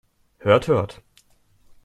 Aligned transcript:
Hört, 0.39 0.67
hört! 0.67 1.03